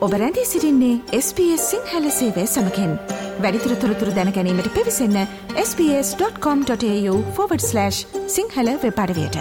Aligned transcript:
ඔබ 0.00 0.12
රැඳී 0.12 0.46
සිරින්නේ 0.46 1.00
SBS 1.16 1.70
සිංහල 1.70 2.10
සේවය 2.10 2.46
සමකෙන්. 2.46 2.98
වැඩිතුර 3.38 3.76
තොරතුර 3.76 4.16
දැනැනීමට 4.16 4.68
පිවිසන්න 4.76 5.26
ps.com.ta/ 5.56 7.90
සිංහල 8.36 8.68
වෙපඩවයට 8.84 9.36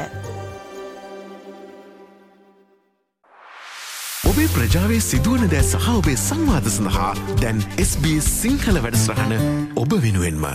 ඔබේ 4.30 4.50
ප්‍රජාවේ 4.56 5.02
සිදුවන 5.02 5.48
දෑ 5.48 5.64
සහ 5.64 5.90
ඔබේ 5.94 6.18
සංවාද 6.18 6.68
සඳහා 6.76 7.14
දැන් 7.42 7.64
SBS 7.80 8.28
සිංහල 8.42 8.84
වැඩස්රහන 8.84 9.34
ඔබ 9.76 9.92
වෙනුවෙන්ම. 10.04 10.46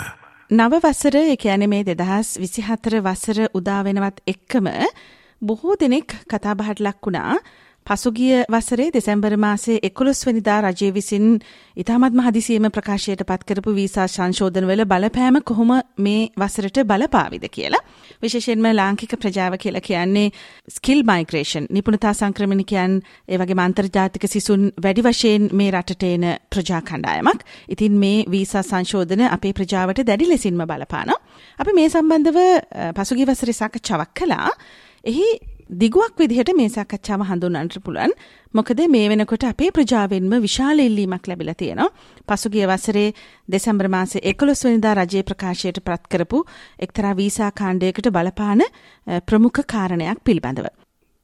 නව 0.51 0.73
වසර 0.85 1.17
එකයන 1.25 1.71
මේ 1.71 1.85
දෙදහස් 1.85 2.39
විසිහතර 2.39 3.01
වසර 3.01 3.49
උදාවෙනවත් 3.55 4.21
එක්කම 4.27 4.69
බොහෝ 5.43 5.77
දෙනෙක් 5.81 6.17
කතාබහට 6.29 6.81
ලක් 6.81 7.07
වුණා 7.07 7.37
පසුගිය 7.87 8.45
වසරේ 8.49 8.89
දෙසැම්බර් 8.91 9.35
මාසේ 9.37 9.75
එකොළොස්වනිදා 9.83 10.61
රජය 10.63 10.87
විසින් 10.91 11.27
ඉතාමත්ම 11.77 12.23
හදිසියම 12.23 12.67
ප්‍රකාශයට 12.69 13.23
පත්කරපු 13.23 13.75
වීසා 13.75 14.07
සංශෝධනවල 14.09 14.85
බලපෑම 14.87 15.37
කොහොම 15.43 15.73
මේ 15.99 16.23
වසරට 16.35 16.81
බලපාවිද 16.85 17.45
කියලා. 17.49 17.83
විශේෂයෙන්ම 18.23 18.69
ලාංකික 18.73 19.13
ප්‍රජාව 19.17 19.59
කියලා 19.59 19.83
කියන්නේ 19.83 20.33
ස්කිල් 20.71 21.05
මයිග්‍රේෂන් 21.05 21.69
නිපුණතා 21.71 22.15
සංක්‍රමණිකයන් 22.15 22.97
ඒවගේ 23.29 23.61
මන්තර්ජාතික 23.61 24.25
සිසුන් 24.29 24.65
වැඩි 24.79 25.05
වශයෙන් 25.05 25.51
මේ 25.53 25.71
රටට 25.71 26.09
එන 26.09 26.25
ප්‍රජා 26.49 26.81
කණ්ඩායමක්. 26.83 27.41
ඉතින් 27.69 27.99
මේ 27.99 28.25
වීසා 28.27 28.65
සංශෝධන 28.65 29.29
අපේ 29.29 29.53
ප්‍රජාවට 29.53 30.01
දැඩි 30.03 30.27
ලෙසින්ම 30.27 30.65
බලපාන. 30.65 31.13
අපි 31.59 31.73
මේ 31.73 31.89
සම්බන්ධව 31.89 32.39
පසුගි 32.97 33.27
වසරේ 33.27 33.53
සාකච්ඡාවක් 33.55 34.15
කළා. 34.15 34.49
එහි 35.05 35.29
දිගුවක් 35.71 36.19
විදිහට 36.19 36.53
මේ 36.53 36.69
සාකච්ඡාව 36.69 37.23
හඳුන්වන්නට 37.23 37.81
පුළුවන්. 37.81 38.13
මොකද 38.55 38.81
මේ 38.87 39.09
වෙනකොට 39.09 39.45
අපේ 39.45 39.71
ප්‍රජාවෙන්ම 39.71 40.33
විශාල 40.39 40.79
ඉල්ලීමක් 40.79 41.27
ලැබිලා 41.27 41.55
තියෙනවා. 41.55 41.89
පසුගිය 42.29 42.67
වසරේ 42.67 43.15
දෙසැම්බර් 43.49 43.89
මාසේ 43.89 44.21
11 44.23 44.65
වෙනිදා 44.65 44.95
රජයේ 44.95 45.23
ප්‍රකාශයට 45.23 45.81
පත් 45.81 46.03
කරපු 46.07 46.45
එක්තරා 46.79 47.17
වීසා 47.17 47.51
කාණ්ඩයකට 47.53 48.11
බලපාන 48.11 48.63
ප්‍රමුඛ 49.27 49.65
කාරණයක් 49.67 50.21
පිළිබඳව. 50.23 50.69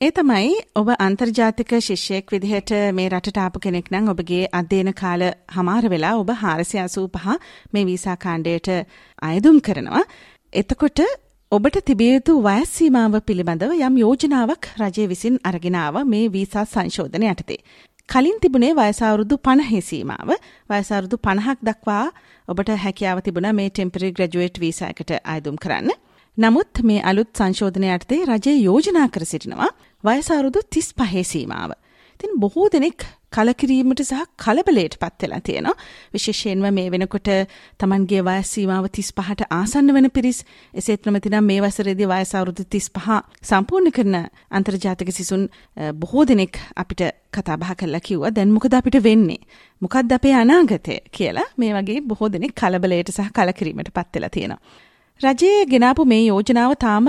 ඒ 0.01 0.11
තමයි 0.11 0.53
ඔබ 0.75 0.89
අන්තර්ජාතික 0.99 1.73
ශිෂ්‍යයෙක් 1.79 2.33
විදිහට 2.33 2.71
මේ 2.95 3.09
රටට 3.09 3.39
ආපු 3.39 3.61
කෙනෙක් 3.61 3.93
නම් 3.93 4.07
ඔබගේ 4.09 4.45
අධ්‍යයන 4.55 4.95
කාල 4.95 5.23
හමාර 5.55 5.85
වෙලා 5.89 6.15
ඔබ 6.17 6.31
485 6.39 7.41
මේ 7.73 7.85
වීසා 7.85 8.17
කාණ්ඩයට 8.19 8.69
අයදුම් 9.23 9.61
කරනවා. 9.61 10.05
එතකොට 10.53 11.01
ඔබට 11.53 11.77
තිබිය 11.83 12.11
යුතු 12.13 12.35
වයස් 12.39 12.69
සීමාව 12.71 13.15
පිළිබඳව 13.27 13.73
යම් 13.77 13.95
යෝජනාවක් 13.99 14.67
රජය 14.79 15.07
විසින් 15.11 15.39
අරගෙන 15.43 15.75
ආව 15.75 15.97
මේ 16.07 16.29
වීසා 16.31 16.63
සංශෝධන 16.65 17.25
යටතේ. 17.27 17.57
කලින් 18.09 18.37
තිබුණේ 18.39 18.71
වයසවුරුදු 18.73 19.39
50 19.41 19.81
සීමාව. 19.83 20.31
වයසවුරුදු 20.71 21.17
50ක් 21.19 21.57
දක්වා 21.61 22.05
ඔබට 22.49 22.71
හැකියාව 22.85 23.23
තිබුණා 23.27 23.53
මේ 23.53 23.71
ටෙම්පරරි 23.71 24.13
ග්‍රැජුවේට් 24.13 24.61
වීසා 24.61 24.93
එකට 24.95 25.11
අයදුම් 25.25 25.57
කරන්න. 25.57 25.91
නමුත් 26.39 26.85
මේ 26.85 27.03
අලුත් 27.03 27.35
සංශෝධනය 27.35 27.91
යටතේ 27.97 28.21
රජය 28.31 28.55
යෝජනා 28.61 29.09
කර 29.09 29.27
සිටිනවා 29.27 29.71
වයසවුරුදු 30.05 30.63
35 30.71 31.25
සීමාව. 31.25 31.75
ඉතින් 32.15 32.39
බොහෝ 32.39 32.69
දෙනෙක් 32.69 33.09
කලකිරීමට 33.33 34.03
සහ 34.03 34.23
කලබලයට 34.37 34.95
පත් 34.99 35.23
වෙලා 35.23 35.41
තියෙනවා. 35.41 35.75
විශේෂයෙන්ම 36.15 36.65
මේ 36.71 36.91
වෙනකොට 36.91 37.31
Tamanගේ 37.79 38.23
වයස් 38.23 38.53
සීමාව 38.55 38.89
35ට 38.89 39.49
ආසන්න 39.51 39.95
වෙන 39.95 40.11
පිරිස් 40.11 40.41
එසේත් 40.75 41.07
නොමැතිනම් 41.07 41.45
මේ 41.45 41.61
වසරේදී 41.61 42.09
වයස 42.09 42.33
අවුරුදු 42.35 42.65
35 42.69 43.19
සම්පූර්ණ 43.43 43.93
කරන 43.93 44.17
අන්තර්ජාතික 44.51 45.13
සිසුන් 45.13 45.45
බොහෝ 45.95 46.25
දෙනෙක් 46.25 46.59
අපිට 46.77 47.03
කතා 47.33 47.57
බහ 47.57 47.75
කරලා 47.75 48.01
කිව්වා 48.01 48.33
දැන් 48.33 48.51
මොකද 48.51 48.75
අපිට 48.75 48.99
වෙන්නේ? 49.03 49.41
මොකක්ද 49.83 50.13
අපේ 50.13 50.35
අනාගතය 50.35 50.97
කියලා 51.13 51.49
මේ 51.57 51.73
වගේ 51.73 52.01
බොහෝ 52.03 52.29
දෙනෙක් 52.29 52.55
කලබලයට 52.55 53.13
සහ 53.13 53.31
කලකිරීමට 53.33 53.93
පත් 53.95 54.11
වෙලා 54.15 54.35
තියෙනවා. 54.37 54.61
රජයේ 55.21 55.63
ගෙනාපු 55.67 56.05
මේ 56.05 56.23
යෝජනාව 56.25 56.75
තාම 56.79 57.09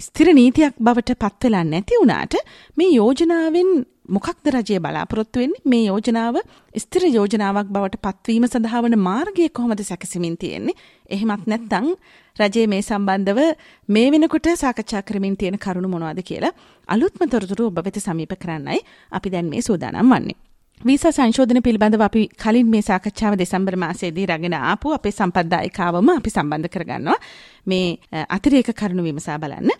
ස්ථිර 0.00 0.28
නීතියක් 0.32 0.74
බවට 0.78 1.14
පත් 1.18 1.44
වෙලා 1.44 1.64
නැති 1.66 2.00
වුණාට 2.00 2.34
මේ 2.76 2.90
යෝජනාවෙන් 2.90 3.70
මොකක්ද 4.08 4.48
රජය 4.48 4.78
බලාපොරොත්තු 4.78 5.40
වෙන්නේ? 5.40 5.64
මේ 5.64 5.84
යෝජනාව 5.84 6.36
ස්ථිර 6.74 7.04
යෝජනාවක් 7.08 7.68
බවට 7.68 8.00
පත්වීම 8.00 8.46
සඳහා 8.46 8.82
වන 8.84 8.96
මාර්ගය 9.00 9.48
කොහොමද 9.50 9.82
සැකසෙමින් 9.82 10.36
තියෙන්නේ? 10.36 10.76
එහෙමත් 11.10 11.46
නැත්නම් 11.46 11.86
රජයේ 12.36 12.66
මේ 12.66 12.82
සම්බන්ධව 12.82 13.40
මේ 13.88 14.08
වෙනකොට 14.10 14.50
සාකච්ඡා 14.56 15.02
කරමින් 15.02 15.36
තියෙන 15.36 15.58
කරුණු 15.58 15.88
මොනවද 15.88 16.20
කියලා 16.22 16.56
අලුත්ම 16.88 17.24
තොරතුරු 17.28 17.70
ඔබ 17.70 17.80
වෙත 17.84 17.98
සමීප 18.00 18.34
කරන්නයි 18.36 18.84
අපි 19.12 19.28
දැන් 19.30 19.48
මේ 19.48 19.62
සූදානම් 19.62 20.12
වන්නේ. 20.12 20.38
වීසා 20.80 21.12
සංශෝධන 21.12 21.62
පිළිබඳව 21.62 22.02
අපි 22.02 22.20
කලින් 22.36 22.68
මේ 22.68 22.82
සාකච්ඡාව 22.82 23.34
දෙසැම්බර් 23.34 23.76
මාසයේදී 23.76 24.26
රැගෙන 24.26 24.54
ආපු 24.54 24.92
අපේ 24.92 25.12
සම්පත්දායිකාවම 25.12 26.10
අපි 26.10 26.30
සම්බන්ධ 26.30 26.70
කරගන්නවා. 26.70 27.18
මේ 27.66 27.98
අතිරේක 28.28 28.70
කරුණු 28.72 29.02
විමසා 29.02 29.38
බලන්න. 29.38 29.70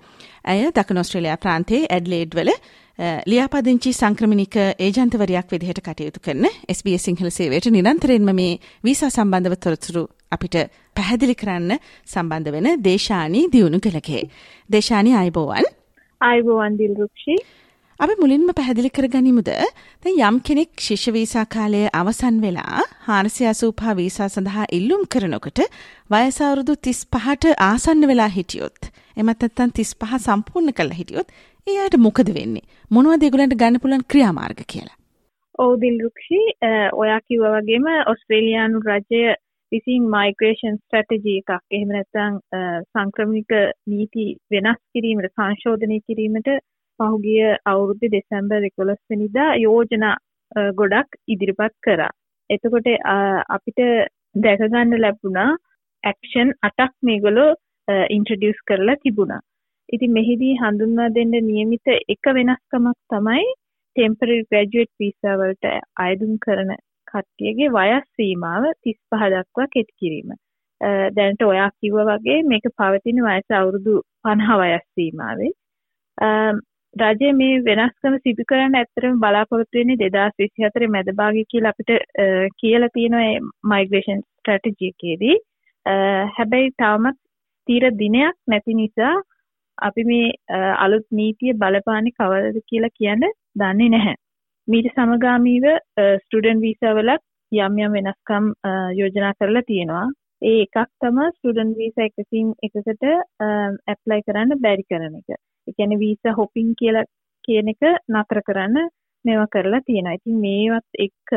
ඇය 0.45 0.66
දකුණු 0.72 1.00
ඔස්ට්‍රේලියා 1.00 1.37
ප්‍රාන්තයේ 1.37 1.87
ඇඩ්ලේඩ් 1.89 2.34
වල 2.34 2.50
ලියාපදිංචි 2.98 3.91
සංක්‍රමණික 3.92 4.56
ඒජන්තවරයක් 4.76 5.53
විදිහට 5.53 5.81
කටයුතු 5.81 6.20
කරන 6.20 6.47
SBS 6.69 7.04
සිංහල 7.04 7.31
සේවයට 7.31 7.69
නිරන්තරයෙන්ම 7.70 8.31
මේ 8.32 8.59
වීසා 8.84 9.10
සම්බන්ධව 9.10 9.54
තොරතුරු 9.56 10.03
අපිට 10.32 10.56
පැහැදිලි 10.97 11.36
කරන්න 11.36 11.78
සම්බන්ධ 12.06 12.50
වෙන 12.50 12.66
දේශානී 12.82 13.44
දියුණු 13.53 13.78
කළගේ. 13.81 14.25
දේශානී 14.70 15.14
අයිබෝවන්. 15.14 15.70
අයිබෝවන් 16.20 16.75
දිල්රුක්ෂි. 16.76 17.36
අපි 18.00 18.14
මුලින්ම 18.19 18.50
පැහැදිලි 18.53 18.91
කර 18.91 19.06
ගනිමුද 19.09 19.48
දැන් 20.03 20.19
යම් 20.25 20.41
කෙනෙක් 20.42 20.70
ශිෂ්‍ය 20.80 21.15
වීසා 21.15 21.47
කාලය 21.48 21.84
අවසන් 21.92 22.36
වෙලා 22.42 22.82
485 23.06 23.94
වීසා 23.97 24.28
සඳහා 24.28 24.66
ඉල්ලුම් 24.72 25.04
කරනකොට 25.06 25.62
වයස 26.10 26.41
අවුරුදු 26.41 26.75
35ට 26.84 27.54
ආසන්න 27.65 28.10
වෙලා 28.10 28.28
හිටියොත් 28.30 28.91
එමත් 29.16 29.42
නැත්නම් 29.44 29.72
35 29.76 30.20
සම්පූර්ණ 30.26 30.75
කරලා 30.75 30.98
හිටියොත් 31.00 31.32
ඒ 31.69 31.77
අයට 31.79 31.99
මොකද 32.03 32.31
වෙන්නේ 32.34 32.65
මොනවද 32.91 33.27
ඒගොල්ලන්ට 33.27 33.59
ගන්න 33.61 33.83
පුළුවන් 33.83 34.09
ක්‍රියාමාර්ග 34.12 34.65
කියලා 34.67 34.97
ඔව් 35.59 35.75
දිල්රුක්ෂි 35.83 36.41
ඔයා 36.95 37.21
කිව්වා 37.27 37.53
වගේම 37.59 37.87
ඔස්ට්‍රේලියානු 38.06 38.83
රජය 38.87 39.23
විසින් 39.73 40.05
මයිග්‍රේෂන් 40.11 40.78
ස්ට්‍රැටජි 40.78 41.34
එකක් 41.41 41.51
එහෙම 41.71 41.91
නැත්නම් 41.95 42.39
සංක්‍රමණික 42.89 43.55
නීති 43.87 44.27
වෙනස් 44.51 44.81
කිරීමට 44.93 45.33
සංශෝධනය 45.33 45.99
කිරීමට 46.07 46.51
පහුගිය 47.01 47.43
අවුරුද්දේ 47.65 48.12
දෙසැම්බර් 48.15 48.69
11 48.69 49.03
වෙනිදා 49.11 49.51
යෝජනා 49.57 50.15
ගොඩක් 50.75 51.21
ඉදිරිපත් 51.28 51.75
කරා. 51.83 52.11
එතකොට 52.51 52.89
අපිට 53.49 53.81
දැක 54.37 54.65
ගන්න 54.65 55.03
ලැබුණා 55.05 55.51
ඇක්ෂන් 56.05 56.55
8ක් 56.62 56.91
මේගොල්ලෝ 57.03 57.51
ඉන්ට්‍රොඩියුස් 58.11 58.65
කරලා 58.69 59.01
තිබුණා. 59.03 59.43
ඉතින් 59.88 60.12
මෙහිදී 60.12 60.54
හඳුන්වා 60.56 61.09
දෙන්න 61.15 61.34
නියමිත 61.44 61.94
එක 62.15 62.28
වෙනස්කමක් 62.37 62.99
තමයි 63.12 63.47
ටෙම්පරරි 63.97 64.37
ග්‍රැජුවේට් 64.44 64.93
වීසා 65.00 65.37
වලට 65.41 65.71
අයදුම් 66.04 66.34
කරන 66.44 66.72
කට්ටියගේ 67.10 67.71
වයස් 67.71 68.06
සීමාව 68.16 68.66
35 68.87 69.31
දක්වා 69.34 69.69
කෙටි 69.75 69.98
කිරීම. 70.00 70.34
දැනට 71.16 71.43
ඔයා 71.43 71.71
කිව්වා 71.81 72.09
වගේ 72.10 72.41
මේක 72.50 72.66
පවතින 72.78 73.22
වයස 73.28 73.56
අවුරුදු 73.60 73.94
50 74.25 74.59
වයස් 74.62 74.84
සීමාවේ. 74.94 75.53
රජය 76.97 77.32
මේ 77.32 77.62
වෙනස්කම 77.65 78.19
සිදු 78.22 78.47
කරන්න 78.50 78.78
ඇත්තටම 78.81 79.16
බලාපොරොත්තු 79.25 79.78
වෙන්නේ 79.78 79.98
2024 80.03 80.93
මැද 80.94 81.10
භාගය 81.15 81.47
කියලා 81.53 81.72
අපිට 81.75 81.91
කියලා 82.60 82.94
තියෙනවා 82.94 83.32
මයිග්‍රේෂන් 83.72 84.22
ස්ට්‍රැටජි 84.22 84.93
එකේදී. 84.93 85.37
හැබැයි 86.37 86.77
තවමත් 86.78 87.19
තීර 87.69 87.91
දිනයක් 88.03 88.37
නැති 88.47 88.78
නිසා 88.82 89.16
අපි 89.83 90.05
මේ 90.05 90.62
අලුත් 90.84 91.06
නීතිය 91.11 91.54
බලපාන්නේ 91.54 92.16
කවදද 92.19 92.63
කියලා 92.71 92.97
කියන්න 92.98 93.25
දන්නේ 93.60 93.91
නැහැ. 93.95 94.15
මීට 94.69 94.89
සමගාමීව 94.95 95.66
ස්ටුඩන්ට් 96.22 96.65
වීසා 96.66 96.95
වලත් 96.98 97.22
යම් 97.53 97.78
යම් 97.84 97.92
වෙනස්කම් 97.97 98.48
යෝජනා 98.98 99.34
කරලා 99.41 99.69
තියෙනවා. 99.71 100.07
ඒ 100.42 100.59
එකක් 100.65 100.77
තමයි 101.03 101.28
ස්ටුඩන්ට් 101.36 101.78
වීසා 101.83 102.09
එකකින් 102.10 102.51
එකකට 102.66 103.07
ඇප්ලයි 103.89 104.27
කරන්න 104.27 104.60
බැරි 104.65 104.84
කරන 104.91 105.16
එක. 105.21 105.39
ඒ 105.66 105.72
කියන්නේ 105.77 106.03
වීසා 106.04 106.39
හොපින් 106.41 106.75
කියලා 106.80 107.09
කියන 107.45 107.72
එක 107.75 107.83
නතර 108.15 108.42
කරන්න 108.48 108.92
මේවා 109.25 109.53
කරලා 109.54 109.86
තියෙනවා. 109.86 110.19
ඉතින් 110.19 110.36
මේවත් 110.45 111.03
එක්ක 111.07 111.33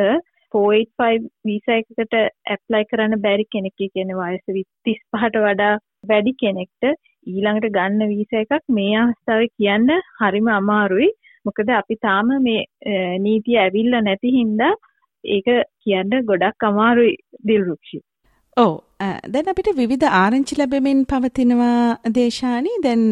485 0.54 1.30
වීසා 1.48 1.80
එකකට 1.82 2.14
ඇප්ලයි 2.54 2.90
කරන්න 2.92 3.24
බැරි 3.26 3.46
කෙනෙක් 3.54 3.78
කියන්නේ 3.78 4.20
වයස 4.20 4.44
35ට 4.50 5.46
වඩා 5.46 5.74
වැඩි 6.10 6.34
කෙනෙක්ට 6.44 6.92
ඊළඟට 7.28 7.74
ගන්න 7.78 8.12
වීසා 8.12 8.44
එකක් 8.46 8.64
මේ 8.78 8.94
අවස්ථාවේ 9.02 9.52
කියන්න 9.58 9.90
හරිම 10.20 10.48
අමාරුයි. 10.60 11.10
මොකද 11.46 11.70
අපි 11.80 11.96
තාම 12.06 12.32
මේ 12.48 12.62
නීතිය 13.26 13.58
ඇවිල්ලා 13.64 14.06
නැති 14.08 14.38
හින්දා 14.38 14.72
ඒක 15.24 15.50
කියන්න 15.84 16.16
ගොඩක් 16.30 16.68
අමාරුයි 16.70 17.18
දිල්රුක්ෂි. 17.48 18.02
ඔව් 18.58 18.74
දැන් 19.34 19.52
අපිට 19.52 19.70
විවිධ 19.82 20.08
ආරංචි 20.14 20.58
ලැබෙමින් 20.60 21.06
පවතිනවා 21.06 22.12
දේශානි 22.18 22.74
දැන් 22.84 23.06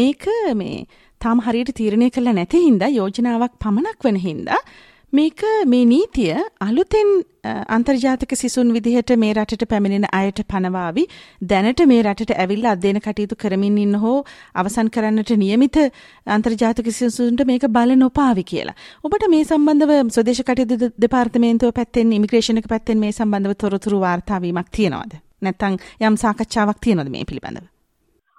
මේක 0.00 0.24
මේ 0.62 0.86
තාම 1.20 1.44
හරියට 1.46 1.74
තීරණය 1.80 2.08
කරලා 2.10 2.38
නැති 2.38 2.64
හින්දා 2.66 2.94
යෝජනාවක් 2.98 3.54
පමණක් 3.64 4.08
වෙන 4.08 4.18
හින්දා 4.26 4.60
මේක 5.12 5.42
මේ 5.66 5.84
නීතිය 5.84 6.34
අලුතෙන් 6.60 7.08
අන්තර්ජාතික 7.68 8.30
සිසුන් 8.32 8.68
විදිහට 8.72 9.10
මේ 9.16 9.32
රටට 9.32 9.64
පැමිණෙන 9.68 10.06
අයට 10.10 10.38
පනවාවි 10.44 11.02
දැනට 11.42 11.82
මේ 11.86 11.98
රටට 12.02 12.32
ඇවිල්ලා 12.34 12.72
අධ්‍යයන 12.72 12.98
කටයුතු 12.98 13.36
කරමින් 13.36 13.76
ඉන්න 13.78 13.98
හෝ 14.04 14.14
අවසන් 14.54 14.88
කරන්නට 14.88 15.32
නියමිත 15.36 15.76
අන්තර්ජාතික 16.28 16.88
සිසුන්ට 16.90 17.44
මේක 17.44 17.66
බල 17.70 17.92
නොපාවි 17.96 18.44
කියලා. 18.44 18.76
ඔබට 19.04 19.26
මේ 19.28 19.44
සම්බන්ධව 19.44 19.92
ස්වදේශ 20.08 20.40
කටයුතු 20.42 20.88
දෙපාර්තමේන්තුව 20.98 21.74
පැත්තෙන් 21.74 22.12
ඉමිග්‍රේෂන් 22.12 22.62
එක 22.62 22.70
පැත්තෙන් 22.72 22.98
මේ 22.98 23.12
සම්බන්ධව 23.12 23.54
තොරතුරු 23.56 24.00
වාර්තා 24.00 24.40
වීමක් 24.40 24.72
තියෙනවද? 24.72 25.20
නැත්නම් 25.42 25.78
යම් 26.02 26.18
සාකච්ඡාවක් 26.24 26.80
තියෙනවද 26.80 27.12
මේ 27.12 27.28
පිළිබඳව? 27.28 27.68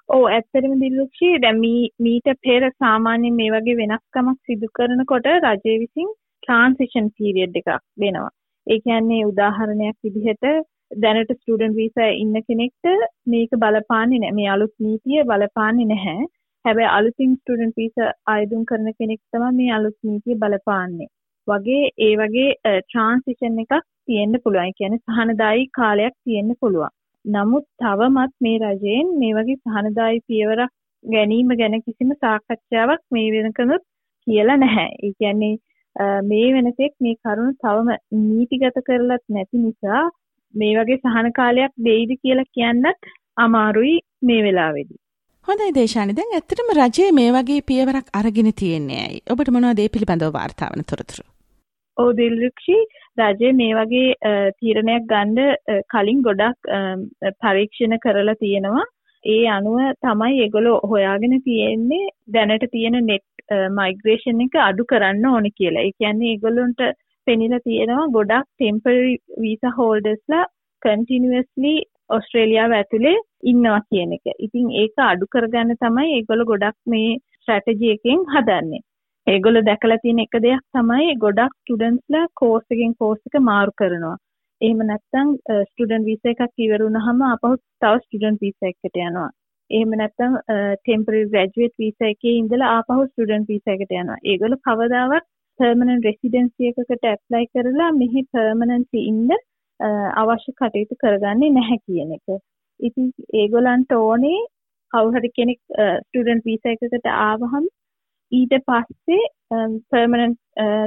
ඔව් 0.09 0.25
ඇත්තටම 0.31 0.75
දිල්ලුක්ෂි 0.79 1.31
දැන් 1.39 1.61
මීට 1.61 2.33
පෙර 2.41 2.67
සාමාන්‍යයෙන් 2.79 3.39
මේ 3.39 3.53
වගේ 3.53 3.79
වෙනස්කමක් 3.79 4.43
සිදු 4.43 4.73
කරනකොට 4.73 5.33
රජය 5.37 5.79
විසින් 5.79 6.11
ට්‍රාන්සිෂන් 6.43 7.09
පීරියඩ් 7.17 7.59
එකක් 7.61 7.73
දෙනවා. 8.01 8.29
ඒ 8.67 8.79
කියන්නේ 8.79 9.25
උදාහරණයක් 9.31 9.97
විදිහට 10.03 10.45
දැනට 11.01 11.31
ස්ටුඩන්ට් 11.33 11.75
වීසා 11.75 12.09
ඉන්න 12.15 12.35
කෙනෙක්ට 12.47 12.85
මේක 13.25 13.51
බලපාන්නේ 13.63 14.19
නැහැ. 14.19 14.37
මේ 14.39 14.49
අලුත් 14.55 14.73
නීතිය 14.79 15.23
බලපාන්නේ 15.31 15.87
නැහැ. 15.87 16.27
හැබැයි 16.65 16.93
අලුතින් 16.97 17.33
ස්ටුඩන්ට් 17.35 17.79
වීසා 17.81 18.11
ආයදුම් 18.27 18.63
කරන 18.65 18.89
කෙනෙක් 18.99 19.21
තමයි 19.31 19.51
මේ 19.59 19.71
අලුත් 19.77 19.97
නීතිය 20.03 20.35
බලපාන්නේ. 20.35 21.09
වගේ 21.47 21.83
ඒ 21.99 22.13
වගේ 22.19 22.51
ට්‍රාන්සිෂන් 22.81 23.63
එකක් 23.63 23.73
තියෙන්න 24.05 24.35
පුළුවන්. 24.43 24.67
ඒ 24.67 24.77
කියන්නේ 24.77 25.03
සහනදායී 25.07 25.71
කාලයක් 25.77 26.15
තියෙන්න 26.23 26.53
පුළුවන්. 26.61 26.95
නමුත් 27.25 27.65
තවමත් 27.81 28.33
මේ 28.41 28.57
රජයෙන් 28.63 29.11
මේ 29.19 29.33
වගේ 29.33 29.59
සහනදායී 29.63 30.25
පියවරක් 30.27 30.71
ගැනීම 31.05 31.51
ගැන 31.59 31.77
කිසිම 31.81 32.15
සාකච්ඡාවක් 32.21 33.03
මේ 33.11 33.27
වෙනකනුත් 33.35 33.83
කියලා 34.27 34.57
නැහැ. 34.57 34.89
ඒ 35.03 35.13
කියන්නේ 35.19 35.53
මේ 36.23 36.49
වෙනතෙක් 36.55 36.93
මේ 37.01 37.19
කරුණ 37.23 37.55
තවම 37.63 37.89
නීතිගත 38.21 38.79
කරලත් 38.87 39.23
නැති 39.29 39.63
නිසා 39.65 40.03
මේ 40.53 40.73
වගේ 40.79 40.99
සහන 41.03 41.31
කාලයක් 41.39 41.73
දෙයිද 41.87 42.13
කියලා 42.21 42.51
කියන්නත් 42.53 43.11
අමාරුයි 43.37 43.99
මේ 44.21 44.41
වෙලාවේදී. 44.43 44.99
හොඳයි 45.47 45.75
දේශානි 45.75 46.17
දැන් 46.17 46.35
ඇත්තටම 46.37 46.73
රජය 46.79 47.11
මේ 47.19 47.35
වගේ 47.37 47.61
පියවරක් 47.69 48.09
අරගෙන 48.13 48.51
තියෙන්නේ 48.61 49.03
ඇයි? 49.05 49.23
ඔබට 49.31 49.53
මොනවද 49.55 49.85
ඒ 49.85 49.93
පිළිබඳව 49.95 50.33
වාර්තා 50.39 50.71
වන 50.73 50.89
තොරතුරු? 50.91 51.25
ඔව් 51.97 52.09
දිල්රුක්ෂි 52.19 52.77
රජය 53.21 53.53
මේ 53.61 53.73
වගේ 53.79 54.33
තීරණයක් 54.59 55.09
ගන්න 55.11 55.37
කලින් 55.93 56.21
ගොඩක් 56.27 56.71
පරීක්ෂණ 57.41 57.99
කරලා 58.05 58.39
තියෙනවා. 58.43 58.85
ඒ 59.25 59.43
අනුව 59.55 59.79
තමයි 60.05 60.41
ඒගොල්ලෝ 60.43 60.77
හොයාගෙන 60.91 61.35
තියෙන්නේ 61.47 62.03
දැනට 62.35 62.65
තියෙන 62.71 62.97
net 63.11 63.25
මයිග්‍රේෂන් 63.77 64.43
එක 64.45 64.55
අඩු 64.67 64.83
කරන්න 64.91 65.25
ඕනි 65.31 65.51
කියලා. 65.59 65.85
ඒ 65.87 65.93
කියන්නේ 65.97 66.31
ඒගොල්ලොන්ට 66.33 66.81
පෙනිලා 67.27 67.65
තියෙනවා 67.67 68.11
ගොඩක් 68.15 68.47
ටෙම්පරරි 68.47 69.13
වීසා 69.43 69.75
හෝල්ඩර්ස්ලා 69.79 70.45
කන්ටිනියස්ලි 70.81 71.73
ඔස්ට්‍රේලියාව 72.15 72.73
ඇතුලේ 72.79 73.17
ඉන්නවා 73.51 73.81
කියන 73.89 74.15
එක. 74.17 74.25
ඉතින් 74.45 74.71
ඒක 74.81 75.05
අඩු 75.09 75.31
කරගන්න 75.33 75.79
තමයි 75.83 76.09
ඒගොල්ලෝ 76.17 76.51
ගොඩක් 76.51 76.77
මේ 76.93 77.19
ස්ට්‍රැටජි 77.37 77.93
එකෙන් 77.95 78.27
හදන්නේ. 78.33 78.83
ඒගොල්ලෝ 79.27 79.67
දැකලා 79.69 79.99
තියෙන 80.03 80.23
එක 80.25 80.35
දෙයක් 80.45 80.63
තමයි 80.77 81.15
ගොඩක් 81.23 81.53
ස්ටුඩන්ට්ස්ලා 81.55 82.25
කෝස් 82.41 82.65
එකෙන් 82.75 82.95
කෝස් 83.01 83.19
එක 83.27 83.39
මාරු 83.49 83.77
කරනවා. 83.81 84.17
එහෙම 84.63 84.81
නැත්නම් 84.89 85.31
ස්ටුඩන්ට් 85.61 86.09
වීසා 86.09 86.33
එකක් 86.33 86.65
ඉවර 86.65 86.83
වුණාම 86.85 87.23
ආපහු 87.23 87.55
තව 87.81 87.93
ස්ටුඩන්ට් 88.03 88.43
වීසා 88.43 88.69
එකකට 88.71 88.99
යනවා. 89.01 89.29
එහෙම 89.69 89.95
නැත්නම් 89.99 90.37
ටෙම්පරරි 90.79 91.23
ග්‍රැජුවේට් 91.31 91.75
වීසා 91.83 92.11
එකේ 92.13 92.35
ඉඳලා 92.41 92.71
ආපහු 92.75 93.05
ස්ටුඩන්ට් 93.09 93.51
වීසා 93.51 93.75
එකට 93.77 93.93
යනවා. 93.93 94.19
ඒගොල්ලෝ 94.23 94.63
කවදාවත් 94.67 95.27
පර්මනන්ට් 95.59 96.07
රෙසිඩෙන්සි 96.09 96.69
එකකට 96.69 97.09
ඇප්ලයි 97.09 97.49
කරලා 97.53 97.91
මෙහි 97.99 98.25
පර්මනන්ට්ලි 98.31 99.05
ඉන්න 99.11 99.29
අවශ්‍ය 100.15 100.51
කටයුතු 100.53 100.99
කරගන්නේ 101.03 101.53
නැහැ 101.57 101.79
කියන 101.85 102.17
එක. 102.17 102.41
ඉතින් 102.79 103.11
ඒගොල්ලන්ට 103.41 103.95
ඕනේ 103.99 104.41
කවුරු 104.91 105.17
හරි 105.17 105.31
කෙනෙක් 105.37 105.59
ස්ටුඩන්ට් 106.01 106.47
වීසා 106.49 106.75
එකකට 106.75 107.09
ආවහම 107.19 107.65
ඊට 108.31 108.53
පස්සේ 108.67 109.23
පර්මනන්ට් 109.89 110.39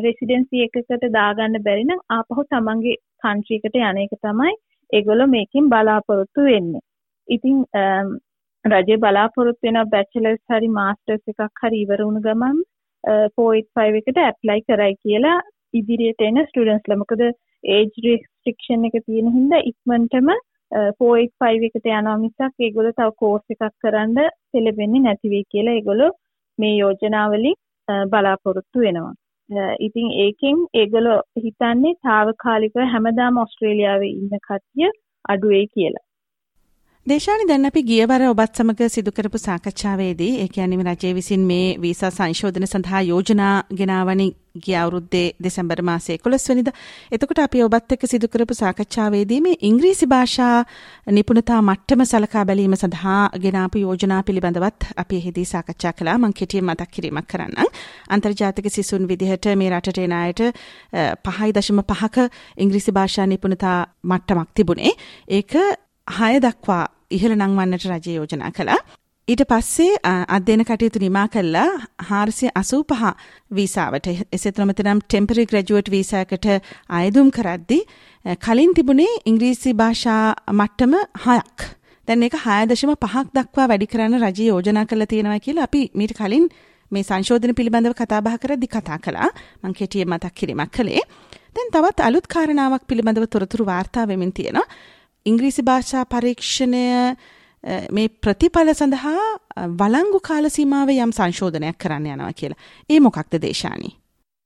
රෙසිඩෙන්සි 0.05 0.63
එකකට 0.67 1.09
දාගන්න 1.13 1.59
බැරි 1.63 1.85
නම් 1.85 2.01
ආපහු 2.11 2.45
තමන්ගේ 2.47 3.01
කන්ට්‍රි 3.23 3.59
එකට 3.59 3.81
යන 3.81 4.03
එක 4.05 4.15
තමයි 4.21 4.55
ඒගොල්ලෝ 4.91 5.29
මේකෙන් 5.29 5.69
බලාපොරොත්තු 5.69 6.47
වෙන්නේ. 6.47 6.85
ඉතින් 7.29 7.57
රජය 8.65 8.97
බලාපොරොත්තු 8.99 9.69
වෙන 9.69 9.81
බැචලර්ස් 9.91 10.43
හරි 10.53 10.71
මාස්ටර්ස් 10.71 11.35
එකක් 11.35 11.63
හරි 11.63 11.83
ඉවර 11.85 12.03
වුණ 12.03 12.23
ගමන් 12.23 12.63
485 13.05 14.01
එකට 14.01 14.21
ඇප්ලයි 14.21 14.67
කරයි 14.69 14.99
කියලා 14.99 15.39
ඉදිරියට 15.75 16.27
එන 16.29 16.43
ස්ටුඩන්ට්ස්ලා 16.43 17.01
මොකද 17.03 17.25
ඒජ් 17.65 18.03
රෙස්ට්‍රික්ෂන් 18.05 18.89
එක 18.89 18.99
තියෙන 19.01 19.33
හින්දා 19.33 19.67
ඉක්මනටම 19.71 20.33
485 20.73 21.69
එකට 21.69 21.91
යනවා 21.91 22.17
මිසක් 22.19 22.67
ඒගොල්ලෝ 22.67 22.97
තව 22.99 23.11
කෝස් 23.23 23.55
එකක් 23.55 23.69
කරන්න 23.83 24.19
පෙළඹෙන්නේ 24.53 25.05
නැති 25.05 25.33
වෙයි 25.35 25.51
කියලා 25.53 25.77
ඒගොල්ලෝ 25.79 26.11
මේ 26.59 26.75
යෝජනාවලින් 26.75 27.61
බලාපොරොත්තු 28.11 28.81
වෙනවා. 28.81 29.15
ඉතින් 29.81 30.11
ඒකෙන් 30.23 30.65
ඒගොල්ලෝ 30.75 31.21
හිතන්නේ 31.45 31.95
తాවකාලිකව 32.03 32.83
හැමදාම 32.93 33.37
ඕස්ට්‍රේලියාවේ 33.37 34.11
ඉන්න 34.11 34.43
කට්ටිය 34.49 34.91
අඩු 35.29 35.49
වෙයි 35.49 35.69
කියලා. 35.75 36.06
දේශානි 37.07 37.45
දැන් 37.49 37.67
අපි 37.67 37.81
ගියවර 37.89 38.23
ඔබත් 38.27 38.59
සමග 38.59 38.87
සිදු 38.89 39.11
කරපු 39.13 39.39
සාකච්ඡාවේදී 39.39 40.31
ඒ 40.39 40.47
කියන්නේ 40.49 40.87
රජය 40.87 41.11
විසින් 41.15 41.43
මේ 41.43 41.67
වීසා 41.83 42.09
සංශෝධන 42.11 42.67
සඳහා 42.67 43.03
යෝජනා 43.03 43.53
ගෙනාවනි 43.73 44.27
ගිය 44.65 44.75
අවුරුද්දේ 44.75 45.23
දෙසැම්බර් 45.39 45.83
මාසයේ 45.83 46.17
11 46.19 46.49
වෙනිදා. 46.51 46.75
එතකොට 47.13 47.41
අපි 47.41 47.63
ඔබත් 47.63 47.95
එක්ක 47.97 48.07
සිදු 48.07 48.29
කරපු 48.29 48.55
සාකච්ඡාවේදී 48.55 49.39
මේ 49.41 49.55
ඉංග්‍රීසි 49.63 50.09
භාෂා 50.09 50.57
නිපුණතා 51.11 51.61
මට්ටම 51.61 52.03
සලකා 52.05 52.45
බැලීම 52.45 52.75
සඳහා 52.75 53.23
ගෙනාපු 53.39 53.85
යෝජනා 53.85 54.21
පිළිබඳවත් 54.25 54.91
අපි 54.97 55.21
එහිදී 55.21 55.47
සාකච්ඡා 55.47 55.93
කළා. 55.93 56.19
මම 56.19 56.35
කෙටියෙන් 56.35 56.67
මතක් 56.67 56.91
කිරීමක් 56.91 57.29
කරන්නම්. 57.29 57.73
අන්තර්ජාතික 58.11 58.71
සිසුන් 58.71 59.09
විදිහට 59.09 59.51
මේ 59.55 59.71
රටට 59.71 59.99
එන 60.01 60.17
අයට 60.17 60.45
5.5ක 61.31 62.29
ඉංග්‍රීසි 62.59 62.91
භාෂා 62.93 63.27
නිපුණතා 63.29 63.79
මට්ටමක් 64.05 64.53
තිබුණේ. 64.55 64.95
ඒක 65.31 65.59
6 66.07 66.41
දක්වා 66.41 66.85
ඉහළ 67.11 67.35
නංවන්නට 67.37 67.85
රජය 67.87 68.15
යෝජනා 68.15 68.51
කළා. 68.51 68.81
ඊට 69.29 69.43
පස්සේ 69.45 69.95
අධ්‍යයන 70.29 70.63
කටයුතු 70.65 70.99
නිමා 70.99 71.27
කළා 71.29 71.71
485 72.03 73.15
වීසාවට 73.51 74.07
එසේත් 74.33 74.59
නොමැතිනම් 74.59 75.01
ටෙම්පරරි 75.05 75.47
ග්‍රැජුවේට් 75.47 75.91
වීසාවකට 75.91 76.47
අයදුම් 76.91 77.31
කරද්දී 77.31 77.83
කලින් 78.41 78.75
තිබුණේ 78.75 79.19
ඉංග්‍රීසි 79.25 79.75
භාෂා 79.75 80.23
මට්ටම 80.53 80.95
6ක්. 81.25 81.73
දැන් 82.09 82.23
ඒක 82.23 82.39
6.5ක් 82.45 83.25
දක්වා 83.35 83.69
වැඩි 83.69 83.87
කරන්න 83.87 84.23
රජය 84.23 84.47
යෝජනා 84.47 84.87
කරලා 84.87 85.07
තියෙනවා 85.07 85.41
කියලා 85.41 85.65
අපි 85.65 85.83
මීට 85.95 86.15
කලින් 86.15 86.47
මේ 86.93 87.03
සංශෝධන 87.03 87.55
පිළිබඳව 87.55 87.95
කතා 87.95 88.23
බහ 88.23 88.39
කරද්දී 88.39 88.71
කතා 88.71 88.99
කළා. 88.99 89.31
මම 89.63 89.75
කෙටියෙන් 89.75 90.09
මතක් 90.09 90.35
කිරීමක් 90.35 90.71
කළේ. 90.71 91.03
දැන් 91.55 91.73
තවත් 91.73 92.01
අලුත් 92.01 92.27
කාරණාවක් 92.29 92.87
පිළිබඳව 92.87 93.27
තොරතුරු 93.29 93.67
වාර්තා 93.67 94.07
වෙමින් 94.07 94.33
තියෙනවා. 94.33 94.67
ඉංග්‍රීසි 95.31 95.63
භාෂා 95.69 96.05
පරීක්ෂණය 96.15 96.85
මේ 97.97 98.09
ප්‍රතිඵල 98.25 98.73
සඳහා 98.73 99.27
වලංගු 99.81 100.21
කාල 100.29 100.49
සීමාව 100.57 100.93
යම් 100.95 101.13
සංශෝධනයක් 101.19 101.79
කරන්න 101.85 102.11
යනවා 102.15 102.33
කියලා. 102.41 102.61
ඒ 102.91 103.01
මොකක්ද 103.07 103.39
දේශානි? 103.47 103.91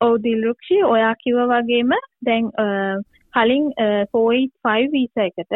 ඔව් 0.00 0.14
දිල්රුක්ෂි 0.26 0.78
ඔයා 0.94 1.14
කිව්වා 1.24 1.48
වගේම 1.52 1.92
දැන් 2.28 2.50
කලින් 3.34 3.66
485 3.78 4.92
වීසා 4.96 5.28
එකට 5.30 5.52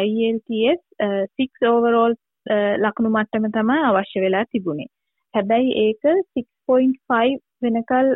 IELTS 0.00 0.82
6 1.42 1.72
overall 1.74 2.14
ලකුණු 2.84 3.10
මට්ටම 3.16 3.50
තමයි 3.56 3.78
අවශ්‍ය 3.90 4.24
වෙලා 4.24 4.44
තිබුණේ. 4.52 4.90
හැබැයි 5.34 5.70
ඒක 5.84 6.02
6.5 6.38 7.38
වෙනකල් 7.62 8.08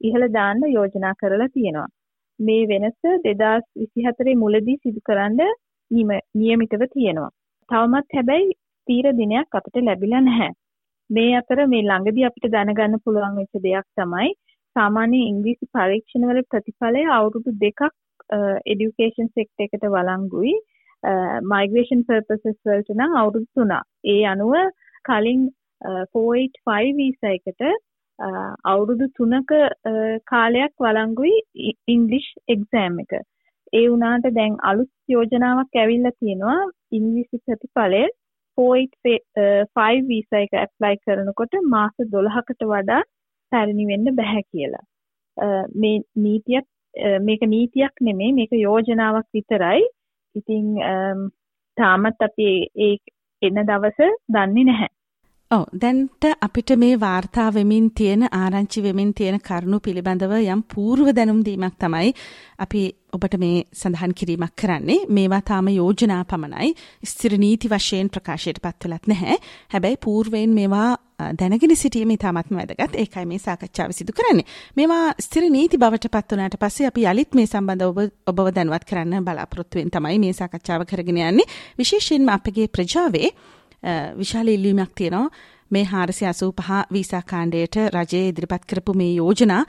ඉහළ 0.00 0.26
දාන්න 0.38 0.66
යෝජනා 0.72 1.14
කරලා 1.20 1.54
තියෙනවා. 1.54 1.88
මේ 2.38 2.68
වෙනස 2.68 2.96
2024 3.24 4.34
මුලදී 4.36 4.76
සිදු 4.76 5.00
කරන්න 5.00 5.40
නියමිතව 6.36 6.82
තියෙනවා. 6.92 7.30
තවමත් 7.68 8.16
හැබැයි 8.16 8.56
තීර 8.88 9.06
දිනයක් 9.16 9.56
අපිට 9.58 9.78
ලැබිලා 9.82 10.20
නැහැ. 10.20 10.50
මේ 11.10 11.32
අතර 11.36 11.60
මේ 11.66 11.82
ළඟදී 11.82 12.28
අපිට 12.28 12.52
දැනගන්න 12.52 13.02
පුළුවන් 13.04 13.38
වෙච්ච 13.38 13.62
දෙයක් 13.66 13.86
තමයි 13.96 14.30
සාමාන්‍ය 14.76 15.20
ඉංග්‍රීසි 15.22 15.70
පරීක්ෂණවල 15.74 16.40
ප්‍රතිඵලය 16.50 17.04
අවුරුදු 17.10 17.54
දෙකක් 17.64 17.80
එඩියුකේෂන් 18.66 19.30
සෙක්ටර් 19.30 19.66
එකට 19.66 19.86
වළංගුයි. 19.88 20.54
මයිග්‍රේෂන් 21.52 22.06
පර්පසස් 22.08 22.58
වලට 22.64 22.96
නම් 22.96 23.16
අවුරුදු 23.16 23.46
3. 23.58 23.80
ඒ 24.06 24.22
අනුව 24.26 24.54
කලින් 25.04 25.44
485 26.14 26.96
වීසා 26.96 27.34
එකට 27.38 27.62
අවුරුදු 28.18 29.06
3ක 29.18 29.52
කාලයක් 30.26 30.72
වළංගුයි 30.78 31.36
ඉංග්ලිෂ් 31.94 32.28
එක්සෑම් 32.48 32.98
එක. 33.04 33.12
ඒ 33.72 33.86
වුණාට 33.90 34.30
දැන් 34.34 34.56
අලුත් 34.62 34.90
යෝජනාවක් 35.08 35.76
ඇවිල්ලා 35.76 36.18
තියෙනවා 36.20 36.58
ඉංග්‍රීසි 36.92 37.42
ප්‍රතිඵලය 37.46 38.02
485 38.58 40.08
වීසා 40.08 40.44
එක 40.46 40.54
ඇප්ලයි 40.54 41.00
කරනකොට 41.04 41.54
මාස 41.74 41.94
12කට 42.14 42.70
වඩා 42.72 43.02
පැරණි 43.52 43.86
වෙන්න 43.86 44.14
බෑ 44.16 44.42
කියලා. 44.44 44.84
මේ 45.74 46.02
නීතියක් 46.16 46.66
මේක 47.20 47.42
නීතියක් 47.46 47.94
නෙමේ 48.00 48.32
මේක 48.32 48.52
යෝජනාවක් 48.58 49.28
විතරයි. 49.34 49.82
ඉතින් 50.34 50.66
තාමත් 51.76 52.22
අපි 52.28 52.48
ඒ 52.86 52.94
එන 53.42 53.66
දවස 53.66 53.98
දන්නේ 54.28 54.64
නැහැ. 54.64 54.97
ඔව් 55.50 55.62
දැන්ට 55.72 56.24
අපිට 56.44 56.70
මේ 56.76 56.96
වාර්තා 56.96 57.46
වෙමින් 57.48 57.86
තියෙන 57.90 58.26
ආරංචි 58.30 58.82
වෙමින් 58.82 59.14
තියෙන 59.14 59.40
කරුණු 59.40 59.78
පිළිබඳව 59.80 60.34
යම් 60.36 60.62
పూర్ව 60.64 61.08
දැනුම් 61.16 61.40
දීමක් 61.40 61.78
තමයි 61.80 62.12
අපි 62.58 62.82
ඔබට 63.12 63.38
මේ 63.40 63.64
සඳහන් 63.72 64.12
කිරීමක් 64.12 64.52
කරන්නේ 64.54 65.06
මේවා 65.08 65.40
තාම 65.42 65.70
යෝජනා 65.70 66.20
පමණයි 66.24 66.74
ස්ථිර 67.02 67.38
නීති 67.38 67.72
වශයෙන් 67.72 68.10
ප්‍රකාශයට 68.10 68.60
පත් 68.60 68.84
වෙලත් 68.84 69.08
නැහැ 69.08 69.40
හැබැයි 69.72 70.02
పూర్වයෙන් 70.04 70.52
මේවා 70.52 70.90
දැනගෙන 71.18 71.76
සිටීම 71.76 72.10
ඉතාමත්ම 72.10 72.54
වැදගත්. 72.54 72.94
ඒකයි 72.94 73.26
මේ 73.26 73.38
සාකච්ඡාව 73.40 73.92
සිදු 73.92 74.12
කරන්නේ. 74.12 74.44
මේවා 74.76 75.14
ස්ථිර 75.18 75.48
නීති 75.50 75.78
බවට 75.78 76.10
පත් 76.10 76.32
වුණාට 76.32 76.60
පස්සේ 76.60 76.86
අපි 76.86 77.06
යලිත් 77.06 77.34
මේ 77.34 77.46
සම්බන්ධව 77.46 77.88
ඔබ 77.88 78.00
ඔබව 78.32 78.52
දැනුවත් 78.54 78.84
කරන්න 78.84 79.24
බලාපොරොත්තු 79.24 79.80
වෙන 79.80 79.90
තමයි 79.90 80.18
මේ 80.18 80.32
සාකච්ඡාව 80.34 80.84
කරගෙන 80.86 81.22
යන්නේ. 81.22 81.48
විශේෂයෙන්ම 81.78 82.28
අපගේ 82.28 82.68
ප්‍රජාවේ 82.68 83.32
විශාල 84.18 84.48
ඉල්ලීමක් 84.48 84.92
තියෙනවා. 84.94 85.30
මේ 85.70 85.84
හාරසි 85.84 86.26
අසූ 86.26 86.52
පහ 86.52 86.70
වීසා 86.92 87.22
කාණ්ඩයට 87.26 87.76
රජයේ 87.76 88.28
ඉදිරිපත් 88.28 88.64
කරපු 88.64 88.94
මේ 88.94 89.12
යෝජනා 89.14 89.62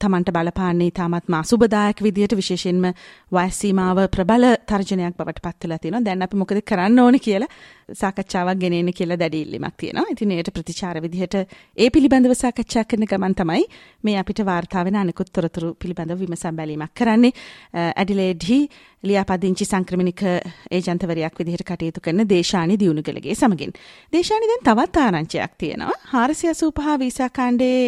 තමන්ට 0.00 0.32
බලපාන්නේ 0.32 0.90
තාමත් 0.90 1.28
මාසුබදායක 1.28 2.02
විදියට 2.02 2.34
විශේෂයෙන්ම 2.34 2.84
වයස්සීමාව 3.32 3.98
ප්‍රබල 4.08 4.44
තර්ජනයක් 4.66 5.16
බවට 5.16 5.42
පත්වලා 5.42 5.78
තියෙනවා. 5.78 6.04
දැන් 6.04 6.22
අපි 6.22 6.36
මොකද 6.36 6.60
කරන්න 6.62 6.98
ඕන 6.98 7.18
කියලා 7.18 7.48
සාකච්ඡාවක් 7.94 8.58
ගෙනෙන්න 8.58 8.92
කියලා 8.92 9.18
දැඩි 9.18 9.42
ඉල්ලීමක් 9.42 9.76
තියෙනවා. 9.76 10.06
ඉතින් 10.10 10.32
ඒකට 10.32 10.52
ප්‍රතිචාර 10.52 11.00
විදිහට 11.02 11.36
ඒ 11.76 11.90
පිළිබඳව 11.90 12.34
සාකච්ඡා 12.34 12.84
කරන 12.84 13.06
ගමන් 13.06 13.34
තමයි 13.34 13.66
මේ 14.04 14.16
අපිට 14.18 14.44
වාර්තා 14.44 14.84
වෙන 14.84 14.96
අනිකුත් 14.96 15.32
තොරතුරු 15.32 15.74
පිළිබඳව 15.74 16.18
විමසම් 16.20 16.56
බැලීමක් 16.56 16.94
කරන්නේ. 16.94 17.32
ඇඩිලේඩ්හි 17.74 18.58
ලියාපදිංචි 19.02 19.64
සංක්‍රමණික 19.64 20.22
ඒජන්තවරයක් 20.70 21.38
විදිහට 21.38 21.66
කටයුතු 21.66 22.00
කරන 22.00 22.24
දේශානි 22.28 22.78
දියුණුගලගේ 22.78 23.34
සමගින්. 23.34 23.76
දේශානි 24.12 24.50
දැන් 24.50 24.66
තවත් 24.68 25.04
ආරංචියක් 25.04 25.54
තියෙනවා. 25.58 26.00
485 26.14 26.98
වීසා 26.98 27.30
කාණ්ඩේ 27.30 27.78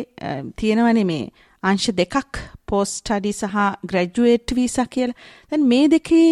තියෙනවනේ 0.56 1.04
මේ 1.04 1.24
අංශ 1.70 1.88
දෙකක් 2.00 2.40
පෝස්ට් 2.70 3.00
ස්ටඩි 3.00 3.32
සහ 3.32 3.56
ග්‍රැජුවේට් 3.90 4.56
වීසා 4.58 4.86
කියලා. 4.94 5.16
දැන් 5.50 5.68
මේ 5.72 5.88
දෙකේ 5.94 6.28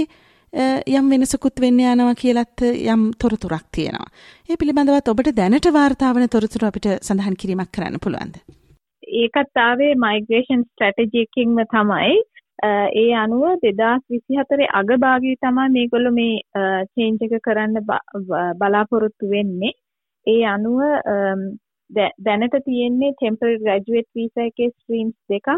යම් 0.52 1.06
වෙනසකුත් 1.12 1.60
වෙන්න 1.64 1.80
යනවා 1.80 2.14
කියලත් 2.22 2.64
යම් 2.94 3.04
තොරතුරක් 3.24 3.68
තියෙනවා. 3.72 4.08
ඒ 4.48 4.56
පිළිබඳවත් 4.60 5.08
ඔබට 5.12 5.30
දැනට 5.36 5.68
වාර්තා 5.78 6.12
වන 6.14 6.28
තොරතුරු 6.34 6.68
අපිට 6.68 6.90
සඳහන් 6.98 7.38
කිරීමක් 7.40 7.72
කරන්න 7.72 8.02
පුළුවන්ද? 8.04 8.36
ඒකත් 9.22 9.62
ආවේ 9.64 9.94
මයිග්‍රේෂන් 10.04 10.66
ස්ට්‍රැටජි 10.68 11.24
එකකින්ම 11.24 11.56
තමයි. 11.72 12.20
ඒ 13.00 13.08
අනුව 13.24 13.44
2024 13.64 14.68
අගභාගයේ 14.80 15.40
තමයි 15.44 15.68
මේගොල්ලෝ 15.76 16.14
මේ 16.20 16.66
චේන්ජ් 16.94 17.24
එක 17.26 17.34
කරන්න 17.48 17.80
බලාපොරොත්තු 18.60 19.32
වෙන්නේ. 19.32 19.72
ඒ 20.26 20.44
අනුව 20.54 20.80
දැනට 21.92 22.56
තියෙන්නේ 22.68 23.12
temporary 23.22 23.58
graduate 23.64 24.10
visa 24.18 24.48
එකේ 24.50 24.70
streams 24.72 25.16
දෙකක් 25.32 25.48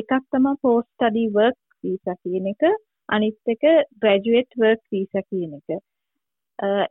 එකක් 0.00 0.12
තමයි 0.34 0.54
post 0.62 0.88
study 0.94 1.24
work 1.38 1.58
visa 1.84 2.14
කියන 2.22 2.50
එක 2.52 2.68
අනිත් 3.08 3.54
එක 3.54 3.64
graduate 4.04 4.60
work 4.64 4.82
visa 4.90 5.22
කියන 5.30 5.54
එක. 5.58 5.80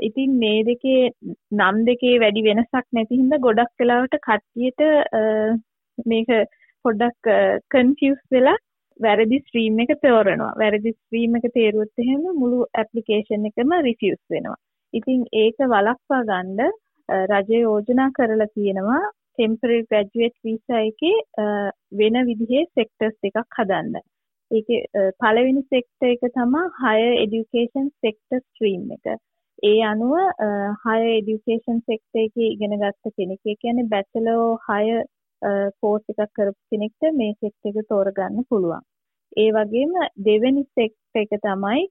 ඉතින් 0.07 0.39
මේ 0.43 0.63
දෙකේ 0.69 1.11
නම් 1.59 1.85
දෙකේ 1.89 2.15
වැඩි 2.23 2.47
වෙනසක් 2.49 2.85
නැති 2.97 3.21
හින්දා 3.21 3.43
ගොඩක් 3.45 3.83
වෙලාවට 3.83 4.19
කට්ටියට 4.27 4.81
මේක 6.11 6.29
පොඩ්ඩක් 6.85 7.31
කන්ෆියුස් 7.73 8.21
වෙලා 8.35 8.57
වැරදි 8.99 9.37
ස්ට්‍රීම් 9.43 9.79
එක 9.83 9.91
තෝරනවා. 10.03 10.53
වැරදි 10.61 10.91
ස්ට්‍රීම් 10.97 11.37
එක 11.39 11.47
තේරුවොත් 11.57 12.03
එහෙම 12.03 12.23
මුළු 12.41 12.59
ඇප්ලිකේෂන් 12.81 13.49
එකම 13.49 13.73
රිෆියුස් 13.87 14.21
වෙනවා. 14.33 14.57
ඉතින් 14.93 15.21
ඒක 15.43 15.57
වළක්වා 15.73 16.23
ගන්න 16.29 16.79
රජය 17.31 17.59
යෝජනා 17.61 18.09
කරලා 18.17 18.53
තියෙනවා 18.55 19.01
ටෙම්පරරි 19.07 19.79
ග්‍රැජුවේට් 19.89 20.37
වීසා 20.47 20.81
එකේ 20.89 21.17
වෙන 21.99 22.17
විදිහේ 22.29 22.63
සෙක්ටර්ස් 22.77 23.17
දෙකක් 23.25 23.59
හදන්න. 23.59 24.01
ඒකේ 24.51 25.09
පළවෙනි 25.23 25.63
සෙක්ටර් 25.73 26.07
එක 26.13 26.23
තමයි 26.37 26.63
higher 26.83 27.13
education 27.25 27.85
sector 28.05 28.39
stream 28.47 28.83
එක. 28.97 29.05
ඒ 29.69 29.79
අනුව 29.91 30.13
higher 30.85 31.11
education 31.21 31.81
sector 31.89 32.21
එකේ 32.27 32.51
ඉගෙන 32.55 32.77
ගත්ත 32.83 33.15
කෙනෙක්. 33.17 33.41
ඒ 33.45 33.55
කියන්නේ 33.61 33.89
bachelor 33.93 34.41
higher 34.69 35.01
course 35.81 36.07
එකක් 36.13 36.33
කරපු 36.37 36.59
කෙනෙක්ට 36.71 37.11
මේ 37.21 37.37
සෙක්ටර් 37.41 37.69
එක 37.71 37.89
තෝරගන්න 37.93 38.47
පුළුවන්. 38.49 38.83
ඒ 39.43 39.49
වගේම 39.57 39.93
දෙවෙනි 40.27 40.63
සෙක්ටර් 40.79 41.23
එක 41.23 41.33
තමයි 41.47 41.87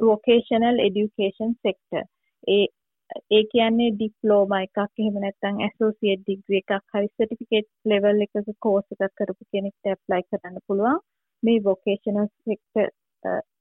vocational 0.00 0.76
education 0.88 1.50
sector. 1.66 2.04
ඒ 2.54 2.66
ඒ 3.36 3.42
කියන්නේ 3.52 3.90
ඩිප්ලෝමා 3.94 4.62
එකක් 4.66 4.78
එහෙම 5.02 5.18
නැත්නම් 5.24 5.60
ඇසෝසියේට් 5.66 6.24
ඩිග්‍රී 6.24 6.62
එකක් 6.62 6.94
හරි 6.94 7.10
සර්ටිෆිකේට් 7.10 7.68
level 7.92 8.24
එකක 8.26 8.54
කෝස් 8.66 8.86
එකක් 8.94 9.14
කරපු 9.18 9.44
කෙනෙක්ට 9.52 9.92
ඇප්ලයි 9.92 10.22
කරන්න 10.30 10.64
පුළුවන්. 10.66 11.04
මේ 11.42 11.64
vocational 11.68 12.28
sector 12.44 12.88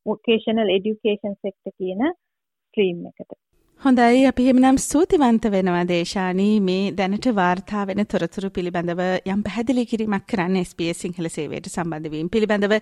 vocational 0.05 0.69
education 0.77 1.35
sector 1.43 1.71
කියන 1.79 2.01
ස්ට්‍රීම් 2.07 3.05
එකට. 3.09 3.37
හොඳයි. 3.81 4.25
අපි 4.31 4.47
හිමනම් 4.47 4.77
සූතිවන්ත 4.83 5.43
වෙනවා 5.55 5.83
දේශානී. 5.91 6.53
මේ 6.69 6.91
දැනට 6.99 7.27
වාර්තා 7.41 7.83
වෙන 7.89 8.05
තොරතුරු 8.13 8.49
පිළිබඳව 8.57 9.01
යම් 9.33 9.43
පැහැදිලි 9.47 9.85
කිරීමක් 9.91 10.25
කරන්න 10.31 10.65
ස්පේ 10.71 10.93
සිංහල 11.03 11.29
සේවයට 11.37 11.69
සම්බන්ධවීම 11.73 12.33
පිළිබඳව 12.35 12.79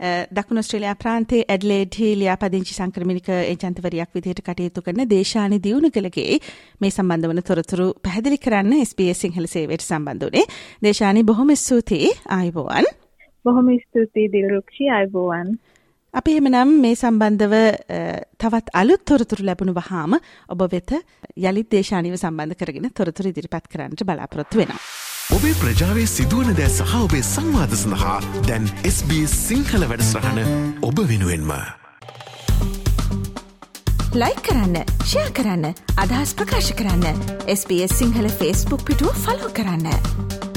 දකුණු 0.00 0.62
ස්ට්‍රේලියා 0.62 0.94
ප්‍රාන්තයේ 0.94 1.42
ඇඩ්ලේඩ්හි 1.46 2.06
ලියාපදිංචි 2.20 2.74
සංක්‍රමණික 2.74 3.28
ඒජන්තවරියක් 3.32 4.16
විදිහට 4.16 4.40
කටයුතු 4.42 4.82
කරන 4.82 5.02
දේශානි 5.10 5.58
දියුණුකලගේ 5.66 6.38
මේ 6.80 6.90
සම්බන්ධ 6.90 7.28
වන 7.30 7.42
තොරතුරු 7.42 7.86
පැහැදිලි 8.02 8.38
කරන්න 8.38 8.72
SBS 8.80 9.22
සිංහල 9.24 9.46
සේවයට 9.46 9.84
සම්බන්ධ 9.84 10.26
වුණේ. 10.26 10.46
දේශානි 10.82 11.22
බොහොම 11.24 11.54
ස්තුතියි 11.56 12.10
ආයුබෝවන්. 12.30 12.90
බොහොම 13.44 13.70
ස්තුතියි 13.78 14.32
දිල්රුක්ෂි 14.34 14.90
ආයුබෝවන්. 14.90 15.54
අපි 16.14 16.30
එහෙමනම් 16.32 16.74
මේ 16.80 16.96
සම්බන්ධව 16.96 17.54
තවත් 18.38 18.74
අලුත් 18.74 19.04
තොරතුරු 19.04 19.46
ලැබුණු 19.46 19.78
වහාම 19.78 20.18
ඔබ 20.48 20.66
වෙත 20.74 20.98
යළිත් 21.38 21.70
දේශානීව 21.70 22.18
සම්බන්ධ 22.18 22.58
කරගෙන 22.58 22.92
තොරතුරු 22.92 23.30
ඉදිරිපත් 23.30 23.72
කරන්නට 23.72 24.04
බලාපොරොත්තු 24.04 24.58
වෙනවා. 24.58 25.11
ඔබේ 25.30 25.54
ප්‍රජාවේ 25.54 26.06
සිදුවන 26.06 26.56
දෑ 26.56 26.68
සහ 26.68 26.94
ඔබේ 26.98 27.22
සංවාධ 27.24 27.74
සඳහා 27.74 28.16
දැන් 28.48 28.66
SBS 28.84 29.34
සිංහල 29.48 29.86
වැඩස්රහන 29.90 30.40
ඔබ 30.82 30.98
වෙනුවෙන්ම. 31.10 31.52
ලයි 34.14 34.34
කරන්න 34.46 34.76
ෂයා 35.04 35.30
කරන්න 35.32 35.68
අදහස් 35.96 36.34
ප්‍රකාශ 36.34 36.72
කරන්න 36.74 37.22
SBS 37.48 37.98
සිංහල 37.98 38.28
ෆස්බුක් 38.30 38.84
පිටුව 38.84 39.22
ෆලෝ 39.24 39.52
කරන්න. 39.52 40.51